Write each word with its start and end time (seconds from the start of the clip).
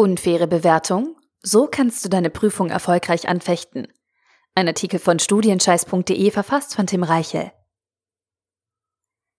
Unfaire 0.00 0.46
Bewertung? 0.46 1.14
So 1.42 1.66
kannst 1.66 2.02
du 2.02 2.08
deine 2.08 2.30
Prüfung 2.30 2.70
erfolgreich 2.70 3.28
anfechten. 3.28 3.86
Ein 4.54 4.66
Artikel 4.66 4.98
von 4.98 5.18
studienscheiß.de 5.18 6.30
verfasst 6.30 6.74
von 6.74 6.86
Tim 6.86 7.02
Reichel. 7.02 7.52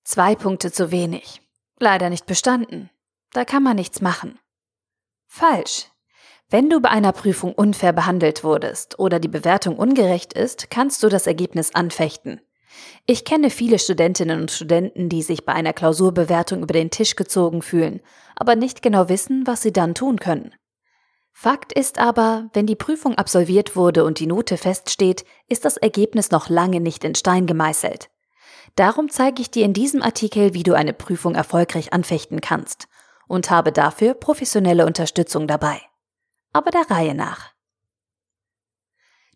Zwei 0.04 0.36
Punkte 0.36 0.72
zu 0.72 0.92
wenig. 0.92 1.42
Leider 1.80 2.12
nicht 2.12 2.28
bestanden. 2.28 2.92
Da 3.34 3.44
kann 3.44 3.64
man 3.64 3.76
nichts 3.76 4.02
machen. 4.02 4.38
Falsch. 5.26 5.88
Wenn 6.52 6.70
du 6.70 6.80
bei 6.80 6.90
einer 6.90 7.12
Prüfung 7.12 7.54
unfair 7.54 7.92
behandelt 7.92 8.44
wurdest 8.44 9.00
oder 9.00 9.20
die 9.20 9.30
Bewertung 9.30 9.80
ungerecht 9.80 10.34
ist, 10.34 10.70
kannst 10.70 11.02
du 11.02 11.10
das 11.10 11.26
Ergebnis 11.26 11.74
anfechten. 11.74 12.40
Ich 13.06 13.26
kenne 13.26 13.50
viele 13.50 13.80
Studentinnen 13.80 14.42
und 14.42 14.52
Studenten, 14.52 15.10
die 15.10 15.24
sich 15.24 15.46
bei 15.46 15.54
einer 15.54 15.74
Klausurbewertung 15.74 16.64
über 16.64 16.74
den 16.74 16.92
Tisch 16.92 17.16
gezogen 17.16 17.62
fühlen, 17.62 18.02
aber 18.36 18.56
nicht 18.56 18.82
genau 18.82 19.10
wissen, 19.10 19.46
was 19.46 19.62
sie 19.62 19.74
dann 19.74 19.96
tun 19.96 20.20
können. 20.20 20.54
Fakt 21.34 21.74
ist 21.74 21.98
aber, 21.98 22.50
wenn 22.54 22.68
die 22.68 22.76
Prüfung 22.76 23.16
absolviert 23.16 23.76
wurde 23.76 24.04
und 24.04 24.20
die 24.20 24.28
Note 24.28 24.58
feststeht, 24.58 25.26
ist 25.48 25.66
das 25.66 25.78
Ergebnis 25.78 26.32
noch 26.32 26.50
lange 26.50 26.80
nicht 26.80 27.04
in 27.04 27.16
Stein 27.16 27.48
gemeißelt. 27.48 28.10
Darum 28.76 29.10
zeige 29.10 29.42
ich 29.42 29.52
dir 29.52 29.66
in 29.66 29.74
diesem 29.74 30.02
Artikel, 30.02 30.54
wie 30.54 30.64
du 30.64 30.74
eine 30.74 30.94
Prüfung 30.94 31.36
erfolgreich 31.36 31.94
anfechten 31.94 32.42
kannst 32.42 32.88
und 33.28 33.50
habe 33.50 33.72
dafür 33.72 34.14
professionelle 34.14 34.86
Unterstützung 34.86 35.48
dabei. 35.48 35.82
Aber 36.54 36.70
der 36.72 36.90
Reihe 36.90 37.16
nach. 37.16 37.52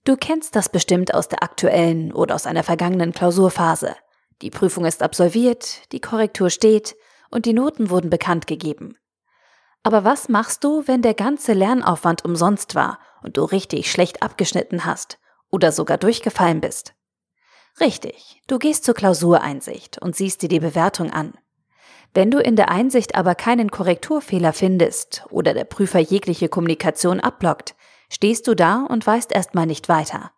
Du 0.05 0.15
kennst 0.15 0.55
das 0.55 0.69
bestimmt 0.69 1.15
aus 1.15 1.29
der 1.29 1.41
aktuellen 1.41 2.13
oder 2.13 2.35
aus 2.35 2.45
einer 2.45 2.61
vergangenen 2.61 3.11
Klausurphase. 3.11 3.95
Die 4.43 4.51
Prüfung 4.51 4.85
ist 4.85 5.01
absolviert, 5.01 5.91
die 5.91 5.99
Korrektur 5.99 6.51
steht 6.51 6.95
und 7.31 7.47
die 7.47 7.53
Noten 7.53 7.89
wurden 7.89 8.11
bekannt 8.11 8.45
gegeben. 8.45 8.99
Aber 9.81 10.03
was 10.03 10.29
machst 10.29 10.63
du, 10.63 10.87
wenn 10.87 11.01
der 11.01 11.15
ganze 11.15 11.53
Lernaufwand 11.53 12.23
umsonst 12.23 12.75
war 12.75 12.99
und 13.23 13.37
du 13.37 13.45
richtig 13.45 13.89
schlecht 13.89 14.21
abgeschnitten 14.21 14.85
hast 14.85 15.17
oder 15.49 15.71
sogar 15.71 15.97
durchgefallen 15.97 16.61
bist? 16.61 16.93
Richtig, 17.79 18.43
du 18.47 18.59
gehst 18.59 18.83
zur 18.83 18.93
Klausureinsicht 18.93 19.99
und 19.99 20.15
siehst 20.15 20.43
dir 20.43 20.49
die 20.49 20.59
Bewertung 20.59 21.11
an. 21.11 21.33
Wenn 22.13 22.29
du 22.29 22.37
in 22.37 22.55
der 22.55 22.69
Einsicht 22.69 23.15
aber 23.15 23.33
keinen 23.33 23.71
Korrekturfehler 23.71 24.53
findest 24.53 25.25
oder 25.31 25.55
der 25.55 25.65
Prüfer 25.65 25.99
jegliche 25.99 26.47
Kommunikation 26.47 27.19
abblockt, 27.19 27.75
stehst 28.15 28.47
du 28.47 28.55
da 28.55 28.85
und 28.87 29.05
weißt 29.05 29.33
erstmal 29.33 29.65
nicht 29.65 29.89
weiter. 29.89 30.31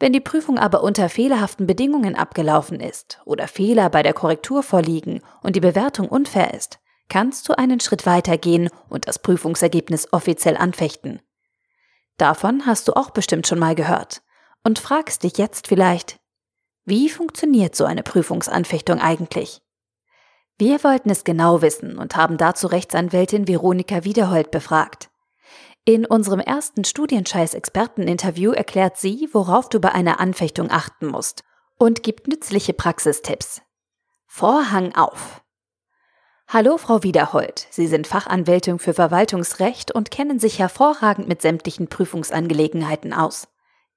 Wenn 0.00 0.12
die 0.12 0.20
Prüfung 0.20 0.58
aber 0.58 0.82
unter 0.82 1.08
fehlerhaften 1.08 1.68
Bedingungen 1.68 2.16
abgelaufen 2.16 2.80
ist 2.80 3.20
oder 3.24 3.46
Fehler 3.46 3.90
bei 3.90 4.02
der 4.02 4.12
Korrektur 4.12 4.64
vorliegen 4.64 5.22
und 5.44 5.54
die 5.54 5.60
Bewertung 5.60 6.08
unfair 6.08 6.52
ist, 6.52 6.80
kannst 7.08 7.48
du 7.48 7.56
einen 7.56 7.78
Schritt 7.78 8.06
weiter 8.06 8.36
gehen 8.38 8.70
und 8.88 9.06
das 9.06 9.20
Prüfungsergebnis 9.20 10.12
offiziell 10.12 10.56
anfechten. 10.56 11.22
Davon 12.16 12.66
hast 12.66 12.88
du 12.88 12.94
auch 12.94 13.10
bestimmt 13.10 13.46
schon 13.46 13.60
mal 13.60 13.76
gehört 13.76 14.22
und 14.64 14.80
fragst 14.80 15.22
dich 15.22 15.38
jetzt 15.38 15.68
vielleicht, 15.68 16.18
wie 16.84 17.08
funktioniert 17.08 17.76
so 17.76 17.84
eine 17.84 18.02
Prüfungsanfechtung 18.02 19.00
eigentlich? 19.00 19.62
Wir 20.58 20.82
wollten 20.82 21.10
es 21.10 21.22
genau 21.22 21.62
wissen 21.62 21.98
und 21.98 22.16
haben 22.16 22.36
dazu 22.36 22.66
Rechtsanwältin 22.66 23.46
Veronika 23.46 24.02
Wiederhold 24.02 24.50
befragt. 24.50 25.08
In 25.86 26.06
unserem 26.06 26.40
ersten 26.40 26.84
Studienscheiß-Experteninterview 26.84 28.52
erklärt 28.52 28.96
sie, 28.96 29.28
worauf 29.32 29.68
du 29.68 29.80
bei 29.80 29.92
einer 29.92 30.18
Anfechtung 30.18 30.70
achten 30.70 31.06
musst 31.06 31.44
und 31.76 32.02
gibt 32.02 32.26
nützliche 32.26 32.72
Praxistipps. 32.72 33.60
Vorhang 34.26 34.94
auf! 34.94 35.42
Hallo, 36.48 36.78
Frau 36.78 37.02
Wiederhold. 37.02 37.66
Sie 37.68 37.86
sind 37.86 38.06
Fachanwältin 38.06 38.78
für 38.78 38.94
Verwaltungsrecht 38.94 39.92
und 39.92 40.10
kennen 40.10 40.38
sich 40.38 40.58
hervorragend 40.58 41.28
mit 41.28 41.42
sämtlichen 41.42 41.88
Prüfungsangelegenheiten 41.88 43.12
aus. 43.12 43.48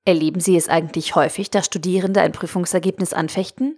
Erleben 0.03 0.41
Sie 0.41 0.57
es 0.57 0.67
eigentlich 0.67 1.15
häufig, 1.15 1.51
dass 1.51 1.67
Studierende 1.67 2.19
ein 2.19 2.33
Prüfungsergebnis 2.33 3.13
anfechten? 3.13 3.77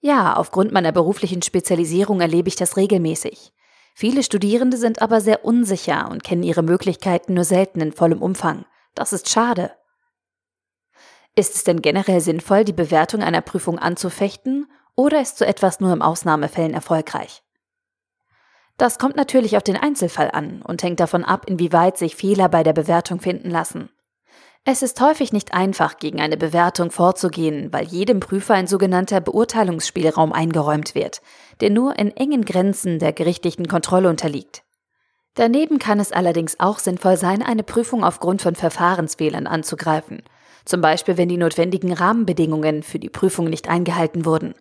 Ja, 0.00 0.34
aufgrund 0.34 0.72
meiner 0.72 0.90
beruflichen 0.90 1.42
Spezialisierung 1.42 2.20
erlebe 2.20 2.48
ich 2.48 2.56
das 2.56 2.76
regelmäßig. 2.76 3.52
Viele 3.98 4.22
Studierende 4.22 4.76
sind 4.76 5.00
aber 5.00 5.22
sehr 5.22 5.46
unsicher 5.46 6.10
und 6.10 6.22
kennen 6.22 6.42
ihre 6.42 6.62
Möglichkeiten 6.62 7.32
nur 7.32 7.44
selten 7.44 7.80
in 7.80 7.92
vollem 7.92 8.20
Umfang. 8.20 8.66
Das 8.94 9.14
ist 9.14 9.30
schade. 9.30 9.70
Ist 11.34 11.56
es 11.56 11.64
denn 11.64 11.80
generell 11.80 12.20
sinnvoll, 12.20 12.66
die 12.66 12.74
Bewertung 12.74 13.22
einer 13.22 13.40
Prüfung 13.40 13.78
anzufechten, 13.78 14.70
oder 14.96 15.22
ist 15.22 15.38
so 15.38 15.46
etwas 15.46 15.80
nur 15.80 15.94
im 15.94 16.02
Ausnahmefällen 16.02 16.74
erfolgreich? 16.74 17.42
Das 18.76 18.98
kommt 18.98 19.16
natürlich 19.16 19.56
auf 19.56 19.62
den 19.62 19.78
Einzelfall 19.78 20.30
an 20.30 20.60
und 20.60 20.82
hängt 20.82 21.00
davon 21.00 21.24
ab, 21.24 21.46
inwieweit 21.48 21.96
sich 21.96 22.16
Fehler 22.16 22.50
bei 22.50 22.62
der 22.62 22.74
Bewertung 22.74 23.18
finden 23.18 23.48
lassen. 23.48 23.88
Es 24.68 24.82
ist 24.82 25.00
häufig 25.00 25.32
nicht 25.32 25.54
einfach, 25.54 25.96
gegen 25.98 26.20
eine 26.20 26.36
Bewertung 26.36 26.90
vorzugehen, 26.90 27.72
weil 27.72 27.86
jedem 27.86 28.18
Prüfer 28.18 28.54
ein 28.54 28.66
sogenannter 28.66 29.20
Beurteilungsspielraum 29.20 30.32
eingeräumt 30.32 30.96
wird, 30.96 31.22
der 31.60 31.70
nur 31.70 31.96
in 31.96 32.10
engen 32.16 32.44
Grenzen 32.44 32.98
der 32.98 33.12
gerichtlichen 33.12 33.68
Kontrolle 33.68 34.10
unterliegt. 34.10 34.64
Daneben 35.34 35.78
kann 35.78 36.00
es 36.00 36.10
allerdings 36.10 36.58
auch 36.58 36.80
sinnvoll 36.80 37.16
sein, 37.16 37.44
eine 37.44 37.62
Prüfung 37.62 38.02
aufgrund 38.02 38.42
von 38.42 38.56
Verfahrensfehlern 38.56 39.46
anzugreifen, 39.46 40.24
zum 40.64 40.80
Beispiel 40.80 41.16
wenn 41.16 41.28
die 41.28 41.36
notwendigen 41.36 41.92
Rahmenbedingungen 41.92 42.82
für 42.82 42.98
die 42.98 43.08
Prüfung 43.08 43.48
nicht 43.48 43.68
eingehalten 43.68 44.24
wurden. 44.24 44.56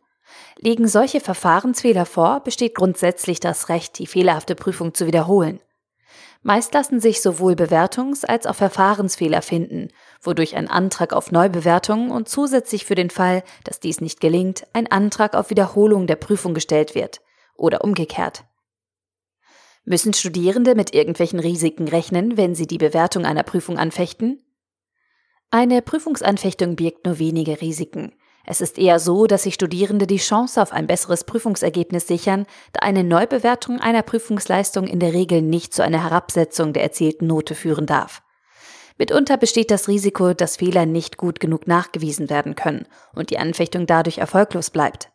Liegen 0.59 0.87
solche 0.87 1.19
Verfahrensfehler 1.19 2.05
vor, 2.05 2.41
besteht 2.41 2.75
grundsätzlich 2.75 3.39
das 3.39 3.69
Recht, 3.69 3.97
die 3.97 4.05
fehlerhafte 4.05 4.53
Prüfung 4.53 4.93
zu 4.93 5.07
wiederholen. 5.07 5.59
Meist 6.43 6.73
lassen 6.73 6.99
sich 6.99 7.21
sowohl 7.21 7.53
Bewertungs- 7.53 8.25
als 8.25 8.45
auch 8.45 8.55
Verfahrensfehler 8.55 9.41
finden, 9.41 9.89
wodurch 10.21 10.55
ein 10.55 10.69
Antrag 10.69 11.13
auf 11.13 11.31
Neubewertung 11.31 12.11
und 12.11 12.29
zusätzlich 12.29 12.85
für 12.85 12.95
den 12.95 13.09
Fall, 13.09 13.43
dass 13.63 13.79
dies 13.79 14.01
nicht 14.01 14.19
gelingt, 14.21 14.67
ein 14.73 14.91
Antrag 14.91 15.35
auf 15.35 15.49
Wiederholung 15.49 16.07
der 16.07 16.17
Prüfung 16.17 16.53
gestellt 16.53 16.93
wird 16.93 17.21
oder 17.55 17.83
umgekehrt. 17.83 18.43
Müssen 19.85 20.13
Studierende 20.13 20.75
mit 20.75 20.95
irgendwelchen 20.95 21.39
Risiken 21.39 21.87
rechnen, 21.87 22.37
wenn 22.37 22.55
sie 22.55 22.67
die 22.67 22.79
Bewertung 22.79 23.25
einer 23.25 23.43
Prüfung 23.43 23.77
anfechten? 23.77 24.41
Eine 25.51 25.81
Prüfungsanfechtung 25.81 26.75
birgt 26.75 27.05
nur 27.05 27.19
wenige 27.19 27.61
Risiken. 27.61 28.13
Es 28.47 28.61
ist 28.61 28.77
eher 28.77 28.99
so, 28.99 29.25
dass 29.25 29.43
sich 29.43 29.55
Studierende 29.55 30.07
die 30.07 30.17
Chance 30.17 30.61
auf 30.61 30.71
ein 30.71 30.87
besseres 30.87 31.23
Prüfungsergebnis 31.23 32.07
sichern, 32.07 32.45
da 32.73 32.81
eine 32.81 33.03
Neubewertung 33.03 33.79
einer 33.79 34.03
Prüfungsleistung 34.03 34.85
in 34.87 34.99
der 34.99 35.13
Regel 35.13 35.41
nicht 35.41 35.73
zu 35.73 35.83
einer 35.83 36.03
Herabsetzung 36.03 36.73
der 36.73 36.83
erzielten 36.83 37.27
Note 37.27 37.55
führen 37.55 37.85
darf. 37.85 38.21
Mitunter 38.97 39.37
besteht 39.37 39.71
das 39.71 39.87
Risiko, 39.87 40.33
dass 40.33 40.57
Fehler 40.57 40.85
nicht 40.85 41.17
gut 41.17 41.39
genug 41.39 41.67
nachgewiesen 41.67 42.29
werden 42.29 42.55
können 42.55 42.87
und 43.13 43.29
die 43.29 43.37
Anfechtung 43.37 43.87
dadurch 43.87 44.19
erfolglos 44.19 44.69
bleibt. 44.69 45.11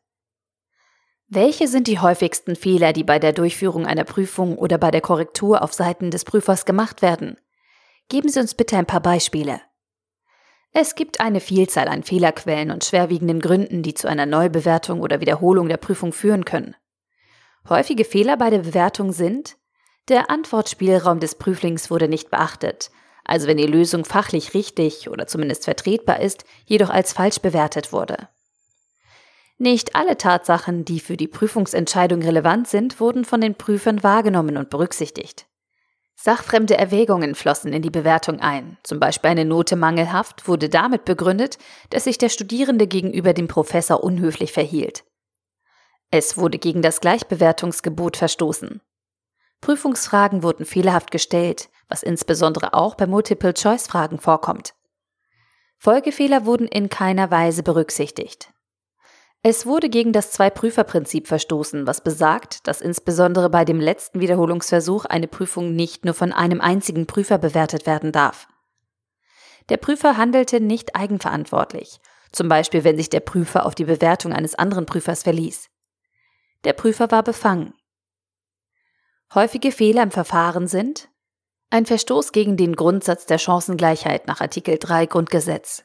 Welche 1.28 1.68
sind 1.68 1.86
die 1.86 2.00
häufigsten 2.00 2.56
Fehler, 2.56 2.92
die 2.92 3.04
bei 3.04 3.20
der 3.20 3.32
Durchführung 3.32 3.86
einer 3.86 4.04
Prüfung 4.04 4.58
oder 4.58 4.78
bei 4.78 4.90
der 4.90 5.00
Korrektur 5.00 5.62
auf 5.62 5.72
Seiten 5.72 6.10
des 6.10 6.24
Prüfers 6.24 6.64
gemacht 6.64 7.02
werden? 7.02 7.38
Geben 8.08 8.28
Sie 8.28 8.40
uns 8.40 8.54
bitte 8.54 8.76
ein 8.76 8.86
paar 8.86 9.00
Beispiele. 9.00 9.60
Es 10.72 10.94
gibt 10.94 11.20
eine 11.20 11.40
Vielzahl 11.40 11.88
an 11.88 12.04
Fehlerquellen 12.04 12.70
und 12.70 12.84
schwerwiegenden 12.84 13.40
Gründen, 13.40 13.82
die 13.82 13.94
zu 13.94 14.08
einer 14.08 14.26
Neubewertung 14.26 15.00
oder 15.00 15.20
Wiederholung 15.20 15.68
der 15.68 15.78
Prüfung 15.78 16.12
führen 16.12 16.44
können. 16.44 16.76
Häufige 17.68 18.04
Fehler 18.04 18.36
bei 18.36 18.50
der 18.50 18.60
Bewertung 18.60 19.12
sind, 19.12 19.56
der 20.08 20.30
Antwortspielraum 20.30 21.20
des 21.20 21.34
Prüflings 21.34 21.90
wurde 21.90 22.08
nicht 22.08 22.30
beachtet, 22.30 22.90
also 23.24 23.48
wenn 23.48 23.56
die 23.56 23.66
Lösung 23.66 24.04
fachlich 24.04 24.54
richtig 24.54 25.10
oder 25.10 25.26
zumindest 25.26 25.64
vertretbar 25.64 26.20
ist, 26.20 26.44
jedoch 26.64 26.90
als 26.90 27.12
falsch 27.12 27.40
bewertet 27.40 27.92
wurde. 27.92 28.28
Nicht 29.58 29.94
alle 29.94 30.16
Tatsachen, 30.16 30.84
die 30.84 31.00
für 31.00 31.16
die 31.16 31.28
Prüfungsentscheidung 31.28 32.22
relevant 32.22 32.66
sind, 32.66 32.98
wurden 32.98 33.24
von 33.24 33.40
den 33.40 33.56
Prüfern 33.56 34.02
wahrgenommen 34.02 34.56
und 34.56 34.70
berücksichtigt. 34.70 35.46
Sachfremde 36.22 36.76
Erwägungen 36.76 37.34
flossen 37.34 37.72
in 37.72 37.80
die 37.80 37.88
Bewertung 37.88 38.40
ein. 38.40 38.76
Zum 38.82 39.00
Beispiel 39.00 39.30
eine 39.30 39.46
Note 39.46 39.74
mangelhaft 39.74 40.46
wurde 40.46 40.68
damit 40.68 41.06
begründet, 41.06 41.56
dass 41.88 42.04
sich 42.04 42.18
der 42.18 42.28
Studierende 42.28 42.86
gegenüber 42.86 43.32
dem 43.32 43.48
Professor 43.48 44.04
unhöflich 44.04 44.52
verhielt. 44.52 45.04
Es 46.10 46.36
wurde 46.36 46.58
gegen 46.58 46.82
das 46.82 47.00
Gleichbewertungsgebot 47.00 48.18
verstoßen. 48.18 48.82
Prüfungsfragen 49.62 50.42
wurden 50.42 50.66
fehlerhaft 50.66 51.10
gestellt, 51.10 51.70
was 51.88 52.02
insbesondere 52.02 52.74
auch 52.74 52.96
bei 52.96 53.06
Multiple-Choice-Fragen 53.06 54.18
vorkommt. 54.18 54.74
Folgefehler 55.78 56.44
wurden 56.44 56.68
in 56.68 56.90
keiner 56.90 57.30
Weise 57.30 57.62
berücksichtigt. 57.62 58.52
Es 59.42 59.64
wurde 59.64 59.88
gegen 59.88 60.12
das 60.12 60.32
Zwei-Prüfer-Prinzip 60.32 61.26
verstoßen, 61.26 61.86
was 61.86 62.02
besagt, 62.02 62.66
dass 62.66 62.82
insbesondere 62.82 63.48
bei 63.48 63.64
dem 63.64 63.80
letzten 63.80 64.20
Wiederholungsversuch 64.20 65.06
eine 65.06 65.28
Prüfung 65.28 65.74
nicht 65.74 66.04
nur 66.04 66.12
von 66.12 66.32
einem 66.32 66.60
einzigen 66.60 67.06
Prüfer 67.06 67.38
bewertet 67.38 67.86
werden 67.86 68.12
darf. 68.12 68.48
Der 69.70 69.78
Prüfer 69.78 70.18
handelte 70.18 70.60
nicht 70.60 70.94
eigenverantwortlich, 70.94 72.00
zum 72.32 72.48
Beispiel 72.48 72.84
wenn 72.84 72.98
sich 72.98 73.08
der 73.08 73.20
Prüfer 73.20 73.64
auf 73.64 73.74
die 73.74 73.86
Bewertung 73.86 74.34
eines 74.34 74.56
anderen 74.56 74.84
Prüfers 74.84 75.22
verließ. 75.22 75.70
Der 76.64 76.74
Prüfer 76.74 77.10
war 77.10 77.22
befangen. 77.22 77.72
Häufige 79.34 79.72
Fehler 79.72 80.02
im 80.02 80.10
Verfahren 80.10 80.66
sind 80.66 81.08
Ein 81.70 81.86
Verstoß 81.86 82.32
gegen 82.32 82.58
den 82.58 82.76
Grundsatz 82.76 83.24
der 83.24 83.38
Chancengleichheit 83.38 84.26
nach 84.26 84.42
Artikel 84.42 84.76
3 84.76 85.06
Grundgesetz. 85.06 85.84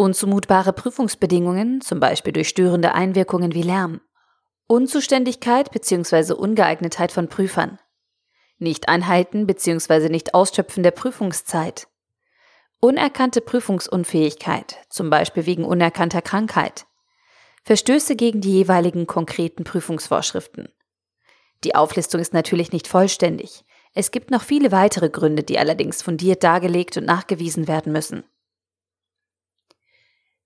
Unzumutbare 0.00 0.72
Prüfungsbedingungen, 0.72 1.82
zum 1.82 2.00
Beispiel 2.00 2.32
durch 2.32 2.48
störende 2.48 2.94
Einwirkungen 2.94 3.52
wie 3.52 3.60
Lärm. 3.60 4.00
Unzuständigkeit 4.66 5.70
bzw. 5.72 6.32
Ungeeignetheit 6.32 7.12
von 7.12 7.28
Prüfern. 7.28 7.78
Nicht-Einhalten 8.56 9.46
bzw. 9.46 10.08
Nicht-Ausschöpfen 10.08 10.82
der 10.82 10.92
Prüfungszeit. 10.92 11.86
Unerkannte 12.80 13.42
Prüfungsunfähigkeit, 13.42 14.78
zum 14.88 15.10
Beispiel 15.10 15.44
wegen 15.44 15.66
unerkannter 15.66 16.22
Krankheit. 16.22 16.86
Verstöße 17.64 18.16
gegen 18.16 18.40
die 18.40 18.52
jeweiligen 18.52 19.06
konkreten 19.06 19.64
Prüfungsvorschriften. 19.64 20.70
Die 21.62 21.74
Auflistung 21.74 22.22
ist 22.22 22.32
natürlich 22.32 22.72
nicht 22.72 22.88
vollständig. 22.88 23.66
Es 23.92 24.12
gibt 24.12 24.30
noch 24.30 24.44
viele 24.44 24.72
weitere 24.72 25.10
Gründe, 25.10 25.42
die 25.42 25.58
allerdings 25.58 26.00
fundiert 26.00 26.42
dargelegt 26.42 26.96
und 26.96 27.04
nachgewiesen 27.04 27.68
werden 27.68 27.92
müssen. 27.92 28.24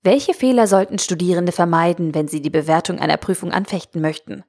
Welche 0.06 0.34
Fehler 0.34 0.66
sollten 0.66 0.98
Studierende 0.98 1.50
vermeiden, 1.50 2.14
wenn 2.14 2.28
sie 2.28 2.42
die 2.42 2.50
Bewertung 2.50 2.98
einer 2.98 3.16
Prüfung 3.16 3.52
anfechten 3.52 4.02
möchten? 4.02 4.44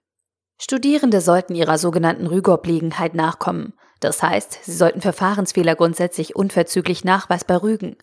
Studierende 0.61 1.21
sollten 1.21 1.55
ihrer 1.55 1.77
sogenannten 1.77 2.27
Rügeobliegenheit 2.27 3.15
nachkommen. 3.15 3.71
Das 4.01 4.21
heißt, 4.21 4.65
sie 4.65 4.73
sollten 4.73 4.99
Verfahrensfehler 4.99 5.75
grundsätzlich 5.75 6.35
unverzüglich 6.35 7.05
nachweisbar 7.05 7.63
rügen. 7.63 7.95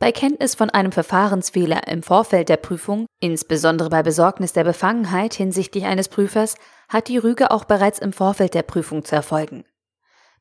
Bei 0.00 0.10
Kenntnis 0.10 0.56
von 0.56 0.68
einem 0.68 0.90
Verfahrensfehler 0.90 1.86
im 1.86 2.02
Vorfeld 2.02 2.48
der 2.48 2.56
Prüfung, 2.56 3.06
insbesondere 3.20 3.88
bei 3.88 4.02
Besorgnis 4.02 4.52
der 4.52 4.64
Befangenheit 4.64 5.34
hinsichtlich 5.34 5.84
eines 5.84 6.08
Prüfers, 6.08 6.56
hat 6.88 7.06
die 7.06 7.18
Rüge 7.18 7.52
auch 7.52 7.66
bereits 7.66 8.00
im 8.00 8.12
Vorfeld 8.12 8.52
der 8.52 8.64
Prüfung 8.64 9.04
zu 9.04 9.14
erfolgen. 9.14 9.64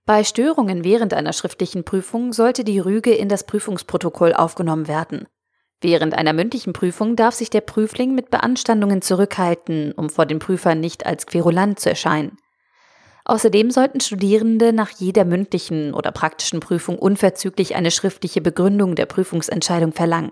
Bei 0.07 0.23
Störungen 0.23 0.83
während 0.83 1.13
einer 1.13 1.33
schriftlichen 1.33 1.83
Prüfung 1.83 2.33
sollte 2.33 2.63
die 2.63 2.79
Rüge 2.79 3.13
in 3.13 3.29
das 3.29 3.45
Prüfungsprotokoll 3.45 4.33
aufgenommen 4.33 4.87
werden. 4.87 5.27
Während 5.81 6.13
einer 6.13 6.33
mündlichen 6.33 6.73
Prüfung 6.73 7.15
darf 7.15 7.35
sich 7.35 7.49
der 7.49 7.61
Prüfling 7.61 8.15
mit 8.15 8.29
Beanstandungen 8.29 9.01
zurückhalten, 9.01 9.91
um 9.91 10.09
vor 10.09 10.25
den 10.25 10.39
Prüfern 10.39 10.79
nicht 10.79 11.05
als 11.05 11.27
querulant 11.27 11.79
zu 11.79 11.89
erscheinen. 11.89 12.37
Außerdem 13.25 13.71
sollten 13.71 13.99
Studierende 14.01 14.71
nach 14.71 14.91
jeder 14.91 15.25
mündlichen 15.25 15.93
oder 15.93 16.11
praktischen 16.11 16.59
Prüfung 16.59 16.97
unverzüglich 16.99 17.75
eine 17.75 17.91
schriftliche 17.91 18.39
Begründung 18.39 18.95
der 18.95 19.07
Prüfungsentscheidung 19.07 19.93
verlangen. 19.93 20.31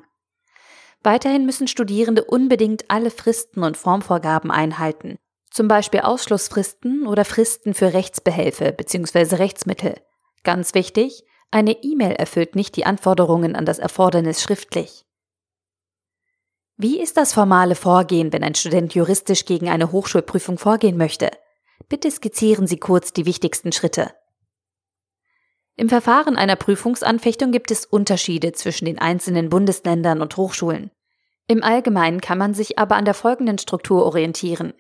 Weiterhin 1.02 1.46
müssen 1.46 1.68
Studierende 1.68 2.24
unbedingt 2.24 2.86
alle 2.90 3.10
Fristen 3.10 3.64
und 3.64 3.78
Formvorgaben 3.78 4.52
einhalten, 4.52 5.18
zum 5.50 5.68
Beispiel 5.68 6.02
Ausschlussfristen 6.02 7.08
oder 7.08 7.26
Fristen 7.26 7.74
für 7.74 7.94
Rechtsbehelfe 7.94 8.72
bzw. 8.72 9.36
Rechtsmittel. 9.36 9.96
Ganz 10.44 10.74
wichtig, 10.74 11.24
eine 11.52 11.84
E-Mail 11.84 12.14
erfüllt 12.14 12.56
nicht 12.56 12.76
die 12.76 12.86
Anforderungen 12.86 13.56
an 13.56 13.66
das 13.66 13.80
Erfordernis 13.80 14.42
schriftlich. 14.42 15.04
Wie 16.76 17.00
ist 17.00 17.18
das 17.18 17.34
formale 17.34 17.76
Vorgehen, 17.76 18.34
wenn 18.34 18.44
ein 18.44 18.56
Student 18.56 18.96
juristisch 18.96 19.46
gegen 19.46 19.70
eine 19.70 19.92
Hochschulprüfung 19.92 20.58
vorgehen 20.58 20.98
möchte? 20.98 21.30
Bitte 21.88 22.10
skizzieren 22.10 22.66
Sie 22.66 22.78
kurz 22.78 23.14
die 23.14 23.28
wichtigsten 23.28 23.72
Schritte. 23.72 24.12
Im 25.76 25.90
Verfahren 25.90 26.36
einer 26.36 26.56
Prüfungsanfechtung 26.56 27.52
gibt 27.52 27.70
es 27.72 27.86
Unterschiede 27.86 28.54
zwischen 28.54 28.86
den 28.86 29.00
einzelnen 29.00 29.50
Bundesländern 29.50 30.22
und 30.22 30.36
Hochschulen. 30.38 30.92
Im 31.48 31.64
Allgemeinen 31.64 32.22
kann 32.22 32.38
man 32.38 32.54
sich 32.54 32.80
aber 32.80 32.96
an 32.96 33.06
der 33.06 33.14
folgenden 33.14 33.58
Struktur 33.60 34.06
orientieren. 34.06 34.74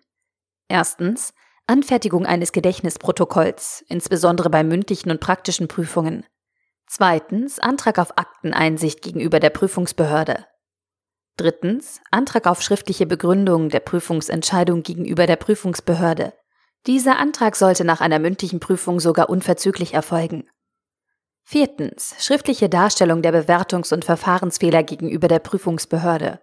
Erstens 0.67 1.33
Anfertigung 1.67 2.25
eines 2.25 2.51
Gedächtnisprotokolls, 2.51 3.85
insbesondere 3.87 4.49
bei 4.49 4.63
mündlichen 4.63 5.11
und 5.11 5.19
praktischen 5.19 5.67
Prüfungen. 5.67 6.25
Zweitens 6.87 7.59
Antrag 7.59 7.99
auf 7.99 8.17
Akteneinsicht 8.17 9.01
gegenüber 9.01 9.39
der 9.39 9.49
Prüfungsbehörde. 9.49 10.45
Drittens 11.35 11.99
Antrag 12.11 12.45
auf 12.45 12.61
schriftliche 12.61 13.07
Begründung 13.07 13.69
der 13.69 13.79
Prüfungsentscheidung 13.79 14.83
gegenüber 14.83 15.25
der 15.25 15.35
Prüfungsbehörde. 15.35 16.33
Dieser 16.85 17.17
Antrag 17.17 17.55
sollte 17.55 17.83
nach 17.83 18.01
einer 18.01 18.19
mündlichen 18.19 18.59
Prüfung 18.59 18.99
sogar 18.99 19.29
unverzüglich 19.29 19.93
erfolgen. 19.93 20.47
Viertens 21.43 22.15
schriftliche 22.19 22.69
Darstellung 22.69 23.21
der 23.21 23.33
Bewertungs- 23.33 23.93
und 23.93 24.05
Verfahrensfehler 24.05 24.83
gegenüber 24.83 25.27
der 25.27 25.39
Prüfungsbehörde. 25.39 26.39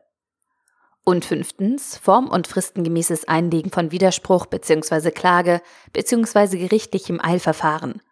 Und 1.04 1.24
fünftens 1.24 1.96
form- 1.96 2.28
und 2.28 2.46
fristengemäßes 2.46 3.28
Einlegen 3.28 3.70
von 3.70 3.92
Widerspruch 3.92 4.46
bzw. 4.46 5.10
Klage 5.12 5.62
bzw. 5.92 6.58
gerichtlichem 6.58 7.20
Eilverfahren. 7.20 8.02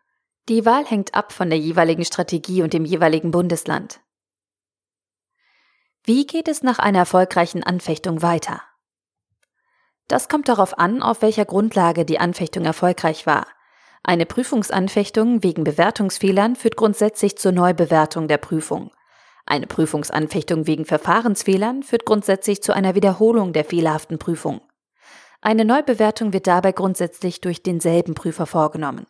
Die 0.48 0.64
Wahl 0.64 0.86
hängt 0.86 1.14
ab 1.14 1.32
von 1.32 1.50
der 1.50 1.58
jeweiligen 1.58 2.04
Strategie 2.04 2.62
und 2.62 2.72
dem 2.72 2.86
jeweiligen 2.86 3.30
Bundesland. 3.30 4.00
Wie 6.08 6.25
geht 6.25 6.49
es 6.49 6.62
nach 6.62 6.78
einer 6.78 7.00
erfolgreichen 7.00 7.62
Anfechtung 7.62 8.22
weiter? 8.22 8.62
Das 10.06 10.31
kommt 10.31 10.49
darauf 10.49 10.78
an, 10.78 11.02
auf 11.02 11.20
welcher 11.20 11.44
Grundlage 11.44 12.06
die 12.06 12.19
Anfechtung 12.19 12.64
erfolgreich 12.64 13.26
war. 13.26 13.46
Eine 14.02 14.25
Prüfungsanfechtung 14.25 15.43
wegen 15.43 15.64
Bewertungsfehlern 15.64 16.56
führt 16.56 16.76
grundsätzlich 16.76 17.37
zur 17.37 17.52
Neubewertung 17.52 18.26
der 18.26 18.38
Prüfung. 18.38 18.90
Eine 19.44 19.66
Prüfungsanfechtung 19.66 20.66
wegen 20.66 20.87
Verfahrensfehlern 20.87 21.82
führt 21.82 22.06
grundsätzlich 22.06 22.62
zu 22.62 22.72
einer 22.72 22.94
Wiederholung 22.94 23.52
der 23.52 23.66
fehlerhaften 23.66 24.19
Prüfung. 24.19 24.62
Eine 25.43 25.66
Neubewertung 25.66 26.32
wird 26.32 26.46
dabei 26.46 26.72
grundsätzlich 26.72 27.43
durch 27.43 27.62
denselben 27.62 28.14
Prüfer 28.14 28.46
vorgenommen. 28.46 29.06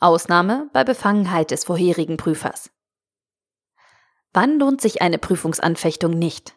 Ausnahme 0.00 0.68
bei 0.72 0.82
Befangenheit 0.82 1.52
des 1.52 1.62
vorherigen 1.62 2.16
Prüfers. 2.16 2.72
Wann 4.32 4.60
lohnt 4.60 4.80
sich 4.80 5.02
eine 5.02 5.18
Prüfungsanfechtung 5.18 6.12
nicht? 6.12 6.54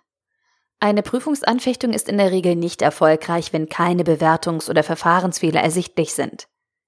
Eine 0.79 1.01
Prüfungsanfechtung 1.01 1.91
ist 1.91 2.07
in 2.07 2.17
der 2.17 2.31
Regel 2.31 2.55
nicht 2.55 2.81
erfolgreich, 2.83 3.51
wenn 3.51 3.67
keine 3.67 4.03
Bewertungs- 4.03 4.69
oder 4.69 4.83
Verfahrensfehler 4.83 5.61
ersichtlich 5.61 6.13
sind. 6.13 6.47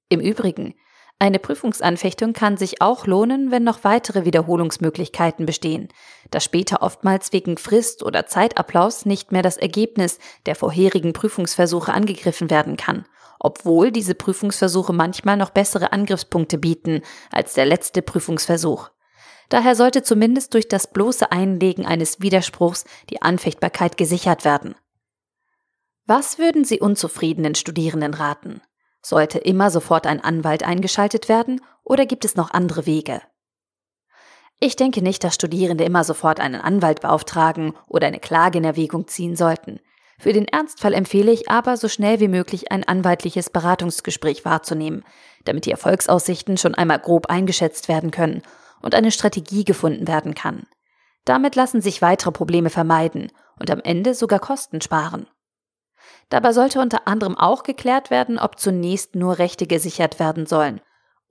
Im 0.09 0.19
Übrigen, 0.19 0.75
eine 1.17 1.39
Prüfungsanfechtung 1.39 2.33
kann 2.33 2.57
sich 2.57 2.81
auch 2.81 3.07
lohnen, 3.07 3.49
wenn 3.49 3.63
noch 3.63 3.83
weitere 3.83 4.25
Wiederholungsmöglichkeiten 4.25 5.45
bestehen, 5.45 5.87
da 6.29 6.39
später 6.39 6.81
oftmals 6.83 7.33
wegen 7.33 7.57
Frist 7.57 8.03
oder 8.03 8.27
Zeitablaus 8.27 9.05
nicht 9.05 9.31
mehr 9.31 9.41
das 9.41 9.57
Ergebnis 9.57 10.19
der 10.45 10.55
vorherigen 10.55 11.13
Prüfungsversuche 11.13 11.93
angegriffen 11.93 12.51
werden 12.51 12.75
kann, 12.77 13.05
obwohl 13.39 13.91
diese 13.91 14.13
Prüfungsversuche 14.13 14.93
manchmal 14.93 15.37
noch 15.37 15.51
bessere 15.51 15.93
Angriffspunkte 15.93 16.57
bieten 16.57 17.01
als 17.31 17.53
der 17.53 17.65
letzte 17.65 18.01
Prüfungsversuch. 18.01 18.91
Daher 19.49 19.75
sollte 19.75 20.03
zumindest 20.03 20.53
durch 20.53 20.67
das 20.67 20.87
bloße 20.87 21.31
Einlegen 21.31 21.85
eines 21.85 22.19
Widerspruchs 22.21 22.85
die 23.09 23.21
Anfechtbarkeit 23.21 23.97
gesichert 23.97 24.43
werden. 24.43 24.75
Was 26.07 26.37
würden 26.37 26.65
Sie 26.65 26.79
unzufriedenen 26.79 27.55
Studierenden 27.55 28.13
raten? 28.13 28.61
Sollte 29.01 29.39
immer 29.39 29.69
sofort 29.69 30.07
ein 30.07 30.23
Anwalt 30.23 30.63
eingeschaltet 30.63 31.29
werden 31.29 31.61
oder 31.83 32.05
gibt 32.05 32.25
es 32.25 32.35
noch 32.35 32.51
andere 32.51 32.85
Wege? 32.85 33.21
Ich 34.59 34.75
denke 34.75 35.01
nicht, 35.01 35.23
dass 35.23 35.35
Studierende 35.35 35.83
immer 35.83 36.03
sofort 36.03 36.39
einen 36.39 36.61
Anwalt 36.61 37.01
beauftragen 37.01 37.73
oder 37.87 38.07
eine 38.07 38.19
Klage 38.19 38.57
in 38.57 38.63
Erwägung 38.63 39.07
ziehen 39.07 39.35
sollten. 39.35 39.79
Für 40.17 40.31
den 40.31 40.47
Ernstfall 40.47 40.93
empfehle 40.93 41.31
ich 41.31 41.49
aber, 41.49 41.75
so 41.75 41.89
schnell 41.89 42.19
wie 42.21 42.29
möglich 42.29 42.71
ein 42.71 42.85
anwaltliches 42.85 43.49
Beratungsgespräch 43.49 44.45
wahrzunehmen, 44.45 45.03
damit 45.43 45.65
die 45.65 45.71
Erfolgsaussichten 45.71 46.57
schon 46.57 46.73
einmal 46.73 46.99
grob 46.99 47.27
eingeschätzt 47.27 47.89
werden 47.89 48.11
können 48.11 48.41
und 48.85 48.93
eine 48.93 49.11
Strategie 49.11 49.65
gefunden 49.65 50.07
werden 50.07 50.35
kann. 50.35 50.67
Damit 51.25 51.55
lassen 51.55 51.81
sich 51.81 52.03
weitere 52.03 52.31
Probleme 52.31 52.69
vermeiden 52.69 53.31
und 53.59 53.71
am 53.71 53.81
Ende 53.81 54.13
sogar 54.13 54.39
Kosten 54.39 54.79
sparen. 54.79 55.25
Dabei 56.29 56.53
sollte 56.53 56.79
unter 56.79 57.07
anderem 57.07 57.35
auch 57.35 57.63
geklärt 57.63 58.11
werden, 58.11 58.37
ob 58.37 58.59
zunächst 58.59 59.15
nur 59.15 59.39
Rechte 59.39 59.65
gesichert 59.65 60.19
werden 60.19 60.45
sollen 60.45 60.81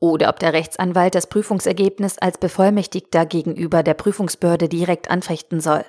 oder 0.01 0.31
ob 0.31 0.41
der 0.41 0.53
Rechtsanwalt 0.53 1.15
das 1.15 1.29
Prüfungsergebnis 1.29 2.19
als 2.19 2.39
Bevollmächtigter 2.39 3.25
gegenüber 3.25 3.85
der 3.85 3.95
Prüfungsbehörde 3.95 4.69
direkt 4.69 5.09
anfechten 5.09 5.61
soll. 5.61 5.85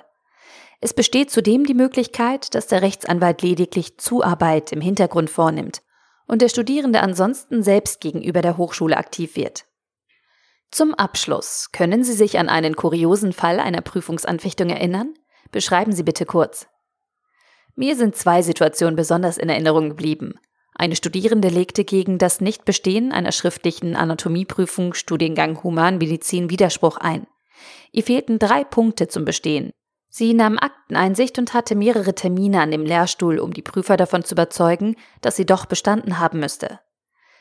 Es 0.80 0.94
besteht 0.94 1.32
zudem 1.32 1.64
die 1.64 1.74
Möglichkeit, 1.74 2.54
dass 2.54 2.68
der 2.68 2.82
Rechtsanwalt 2.82 3.42
lediglich 3.42 3.98
Zuarbeit 3.98 4.70
im 4.70 4.80
Hintergrund 4.80 5.30
vornimmt 5.30 5.82
und 6.28 6.42
der 6.42 6.48
Studierende 6.48 7.00
ansonsten 7.00 7.64
selbst 7.64 8.00
gegenüber 8.00 8.40
der 8.40 8.56
Hochschule 8.56 8.96
aktiv 8.96 9.34
wird. 9.34 9.64
Zum 10.70 10.94
Abschluss 10.94 11.70
können 11.72 12.04
Sie 12.04 12.12
sich 12.12 12.38
an 12.38 12.48
einen 12.48 12.76
kuriosen 12.76 13.32
Fall 13.32 13.60
einer 13.60 13.80
Prüfungsanfechtung 13.80 14.68
erinnern? 14.68 15.14
Beschreiben 15.52 15.92
Sie 15.92 16.02
bitte 16.02 16.26
kurz. 16.26 16.66
Mir 17.74 17.94
sind 17.96 18.16
zwei 18.16 18.42
Situationen 18.42 18.96
besonders 18.96 19.38
in 19.38 19.48
Erinnerung 19.48 19.90
geblieben. 19.90 20.34
Eine 20.74 20.96
Studierende 20.96 21.48
legte 21.48 21.84
gegen 21.84 22.18
das 22.18 22.40
Nichtbestehen 22.40 23.12
einer 23.12 23.32
schriftlichen 23.32 23.96
Anatomieprüfung 23.96 24.92
Studiengang 24.92 25.62
Humanmedizin 25.62 26.50
Widerspruch 26.50 26.98
ein. 26.98 27.26
Ihr 27.92 28.02
fehlten 28.02 28.38
drei 28.38 28.64
Punkte 28.64 29.08
zum 29.08 29.24
Bestehen. 29.24 29.72
Sie 30.08 30.34
nahm 30.34 30.58
Akteneinsicht 30.58 31.38
und 31.38 31.54
hatte 31.54 31.74
mehrere 31.74 32.14
Termine 32.14 32.60
an 32.60 32.70
dem 32.70 32.84
Lehrstuhl, 32.84 33.38
um 33.38 33.52
die 33.52 33.62
Prüfer 33.62 33.96
davon 33.96 34.24
zu 34.24 34.34
überzeugen, 34.34 34.96
dass 35.20 35.36
sie 35.36 35.46
doch 35.46 35.66
bestanden 35.66 36.18
haben 36.18 36.40
müsste. 36.40 36.80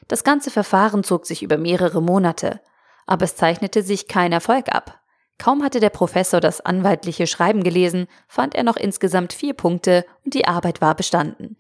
Das 0.08 0.24
ganze 0.24 0.52
Verfahren 0.52 1.04
zog 1.04 1.26
sich 1.26 1.44
über 1.44 1.58
mehrere 1.58 2.02
Monate. 2.02 2.62
Aber 3.06 3.26
es 3.26 3.36
zeichnete 3.36 3.84
sich 3.84 4.08
kein 4.08 4.32
Erfolg 4.32 4.70
ab. 4.74 5.00
Kaum 5.38 5.64
hatte 5.64 5.80
der 5.80 5.90
Professor 5.90 6.40
das 6.40 6.62
anwaltliche 6.62 7.28
Schreiben 7.28 7.64
gelesen, 7.64 8.08
fand 8.28 8.56
er 8.56 8.64
noch 8.64 8.78
insgesamt 8.78 9.34
vier 9.34 9.54
Punkte 9.54 10.06
und 10.24 10.34
die 10.34 10.48
Arbeit 10.48 10.82
war 10.82 10.96
bestanden. 10.96 11.58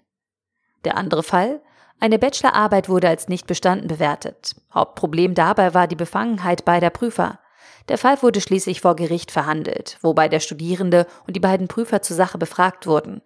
Der 0.85 0.97
andere 0.97 1.23
Fall? 1.23 1.61
Eine 1.99 2.19
Bachelorarbeit 2.19 2.89
wurde 2.89 3.07
als 3.07 3.27
nicht 3.27 3.47
bestanden 3.47 3.87
bewertet. 3.87 4.55
Hauptproblem 4.73 5.33
dabei 5.33 5.73
war 5.73 5.87
die 5.87 5.95
Befangenheit 5.95 6.65
beider 6.65 6.89
Prüfer. 6.89 7.39
Der 7.87 7.97
Fall 7.97 8.21
wurde 8.21 8.41
schließlich 8.41 8.81
vor 8.81 8.95
Gericht 8.95 9.31
verhandelt, 9.31 9.97
wobei 10.01 10.27
der 10.27 10.39
Studierende 10.39 11.05
und 11.27 11.35
die 11.35 11.41
beiden 11.41 11.67
Prüfer 11.67 12.01
zur 12.01 12.15
Sache 12.15 12.37
befragt 12.37 12.87
wurden. 12.87 13.21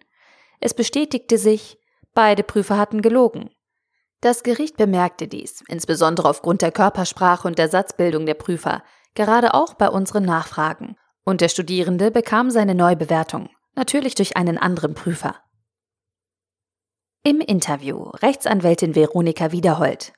Es 0.60 0.74
bestätigte 0.74 1.38
sich, 1.38 1.78
beide 2.14 2.42
Prüfer 2.42 2.76
hatten 2.76 3.02
gelogen. 3.02 3.50
Das 4.20 4.42
Gericht 4.42 4.76
bemerkte 4.76 5.28
dies, 5.28 5.64
insbesondere 5.68 6.28
aufgrund 6.28 6.60
der 6.60 6.72
Körpersprache 6.72 7.48
und 7.48 7.58
der 7.58 7.68
Satzbildung 7.68 8.26
der 8.26 8.34
Prüfer, 8.34 8.82
gerade 9.14 9.54
auch 9.54 9.74
bei 9.74 9.88
unseren 9.88 10.24
Nachfragen. 10.24 10.96
Und 11.24 11.40
der 11.40 11.48
Studierende 11.48 12.10
bekam 12.10 12.50
seine 12.50 12.74
Neubewertung, 12.74 13.48
natürlich 13.76 14.14
durch 14.14 14.36
einen 14.36 14.58
anderen 14.58 14.94
Prüfer. 14.94 15.36
Im 17.22 17.40
Interview 17.40 18.02
Rechtsanwältin 18.22 18.94
Veronika 18.94 19.52
Wiederhold. 19.52 20.12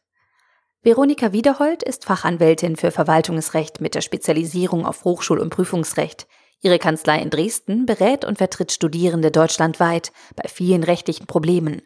Veronika 0.82 1.32
Wiederhold 1.32 1.84
ist 1.84 2.04
Fachanwältin 2.04 2.74
für 2.74 2.90
Verwaltungsrecht 2.90 3.80
mit 3.80 3.94
der 3.94 4.00
Spezialisierung 4.00 4.84
auf 4.84 5.04
Hochschul- 5.04 5.38
und 5.38 5.50
Prüfungsrecht. 5.50 6.26
Ihre 6.60 6.80
Kanzlei 6.80 7.20
in 7.20 7.30
Dresden 7.30 7.86
berät 7.86 8.24
und 8.24 8.38
vertritt 8.38 8.72
Studierende 8.72 9.30
deutschlandweit 9.30 10.12
bei 10.34 10.48
vielen 10.48 10.82
rechtlichen 10.82 11.26
Problemen. 11.26 11.82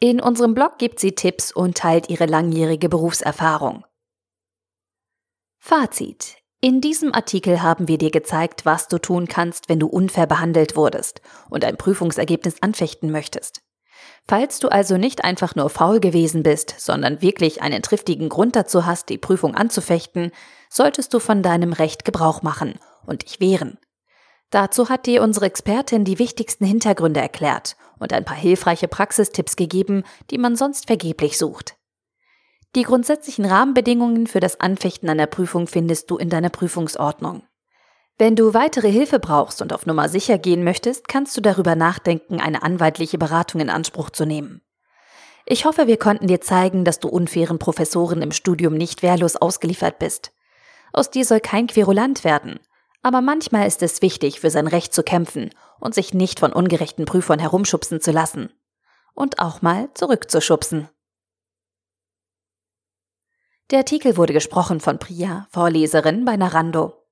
In 0.00 0.20
unserem 0.20 0.54
Blog 0.54 0.78
gibt 0.78 1.00
sie 1.00 1.16
Tipps 1.16 1.50
und 1.50 1.76
teilt 1.76 2.08
ihre 2.08 2.26
langjährige 2.26 2.88
Berufserfahrung. 2.88 3.84
Fazit. 5.58 6.36
In 6.60 6.80
diesem 6.80 7.12
Artikel 7.12 7.62
haben 7.62 7.88
wir 7.88 7.98
dir 7.98 8.12
gezeigt, 8.12 8.64
was 8.64 8.86
du 8.86 8.98
tun 8.98 9.26
kannst, 9.26 9.68
wenn 9.68 9.80
du 9.80 9.88
unfair 9.88 10.28
behandelt 10.28 10.76
wurdest 10.76 11.20
und 11.50 11.64
ein 11.64 11.76
Prüfungsergebnis 11.76 12.62
anfechten 12.62 13.10
möchtest. 13.10 13.60
Falls 14.28 14.60
du 14.60 14.68
also 14.68 14.98
nicht 14.98 15.24
einfach 15.24 15.56
nur 15.56 15.68
faul 15.68 15.98
gewesen 15.98 16.44
bist, 16.44 16.76
sondern 16.78 17.20
wirklich 17.20 17.60
einen 17.62 17.82
triftigen 17.82 18.28
Grund 18.28 18.54
dazu 18.54 18.86
hast, 18.86 19.08
die 19.08 19.18
Prüfung 19.18 19.56
anzufechten, 19.56 20.30
solltest 20.70 21.12
du 21.12 21.18
von 21.18 21.42
deinem 21.42 21.72
Recht 21.72 22.04
Gebrauch 22.04 22.42
machen 22.42 22.78
und 23.04 23.24
dich 23.24 23.40
wehren. 23.40 23.78
Dazu 24.50 24.88
hat 24.88 25.06
dir 25.06 25.22
unsere 25.22 25.46
Expertin 25.46 26.04
die 26.04 26.20
wichtigsten 26.20 26.66
Hintergründe 26.66 27.20
erklärt 27.20 27.76
und 27.98 28.12
ein 28.12 28.24
paar 28.24 28.36
hilfreiche 28.36 28.88
Praxistipps 28.88 29.56
gegeben, 29.56 30.04
die 30.30 30.38
man 30.38 30.56
sonst 30.56 30.86
vergeblich 30.86 31.38
sucht. 31.38 31.76
Die 32.74 32.82
grundsätzlichen 32.82 33.44
Rahmenbedingungen 33.44 34.26
für 34.26 34.40
das 34.40 34.60
Anfechten 34.60 35.08
einer 35.08 35.26
Prüfung 35.26 35.66
findest 35.66 36.10
du 36.10 36.16
in 36.16 36.28
deiner 36.28 36.50
Prüfungsordnung. 36.50 37.42
Wenn 38.18 38.36
du 38.36 38.52
weitere 38.52 38.90
Hilfe 38.90 39.20
brauchst 39.20 39.62
und 39.62 39.72
auf 39.72 39.86
Nummer 39.86 40.08
sicher 40.08 40.38
gehen 40.38 40.64
möchtest, 40.64 41.08
kannst 41.08 41.36
du 41.36 41.40
darüber 41.40 41.76
nachdenken, 41.76 42.40
eine 42.40 42.62
anwaltliche 42.62 43.16
Beratung 43.16 43.60
in 43.60 43.70
Anspruch 43.70 44.10
zu 44.10 44.26
nehmen. 44.26 44.60
Ich 45.46 45.64
hoffe, 45.64 45.86
wir 45.86 45.96
konnten 45.96 46.26
dir 46.26 46.42
zeigen, 46.42 46.84
dass 46.84 46.98
du 46.98 47.08
unfairen 47.08 47.58
Professoren 47.58 48.20
im 48.20 48.32
Studium 48.32 48.74
nicht 48.74 49.02
wehrlos 49.02 49.36
ausgeliefert 49.36 49.98
bist. 49.98 50.32
Aus 50.92 51.10
dir 51.10 51.24
soll 51.24 51.40
kein 51.40 51.68
Querulant 51.68 52.24
werden. 52.24 52.60
Aber 53.02 53.20
manchmal 53.20 53.66
ist 53.66 53.82
es 53.82 54.02
wichtig, 54.02 54.40
für 54.40 54.50
sein 54.50 54.66
Recht 54.66 54.92
zu 54.92 55.02
kämpfen 55.02 55.50
und 55.78 55.94
sich 55.94 56.14
nicht 56.14 56.40
von 56.40 56.52
ungerechten 56.52 57.04
Prüfern 57.04 57.38
herumschubsen 57.38 58.00
zu 58.00 58.10
lassen. 58.10 58.52
Und 59.14 59.38
auch 59.38 59.62
mal 59.62 59.88
zurückzuschubsen. 59.94 60.88
Der 63.70 63.80
Artikel 63.80 64.16
wurde 64.16 64.32
gesprochen 64.32 64.80
von 64.80 64.98
Priya, 64.98 65.46
Vorleserin 65.50 66.24
bei 66.24 66.36
Narando. 66.36 67.07